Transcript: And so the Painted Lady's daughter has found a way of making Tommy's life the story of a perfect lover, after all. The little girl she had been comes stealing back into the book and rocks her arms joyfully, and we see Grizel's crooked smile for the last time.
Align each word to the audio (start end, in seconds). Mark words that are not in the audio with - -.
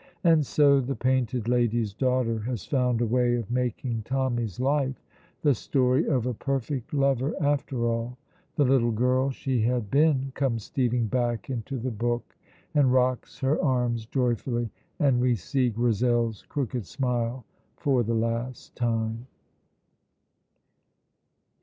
And 0.23 0.43
so 0.43 0.79
the 0.79 0.95
Painted 0.95 1.47
Lady's 1.47 1.93
daughter 1.93 2.39
has 2.39 2.65
found 2.65 3.01
a 3.01 3.05
way 3.05 3.35
of 3.35 3.51
making 3.51 4.01
Tommy's 4.01 4.59
life 4.59 5.05
the 5.43 5.53
story 5.53 6.07
of 6.07 6.25
a 6.25 6.33
perfect 6.33 6.91
lover, 6.91 7.35
after 7.39 7.85
all. 7.85 8.17
The 8.55 8.65
little 8.65 8.89
girl 8.89 9.29
she 9.29 9.61
had 9.61 9.91
been 9.91 10.31
comes 10.33 10.63
stealing 10.63 11.05
back 11.05 11.51
into 11.51 11.77
the 11.77 11.91
book 11.91 12.35
and 12.73 12.91
rocks 12.91 13.37
her 13.41 13.61
arms 13.63 14.07
joyfully, 14.07 14.71
and 14.97 15.21
we 15.21 15.35
see 15.35 15.69
Grizel's 15.69 16.45
crooked 16.49 16.87
smile 16.87 17.45
for 17.75 18.01
the 18.01 18.15
last 18.15 18.75
time. 18.75 19.27